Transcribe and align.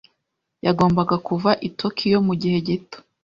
Yagombaga 0.65 1.15
kuva 1.27 1.51
i 1.67 1.69
Tokiyo 1.79 2.17
mu 2.27 2.33
gihe 2.41 2.57
gito. 2.67 2.97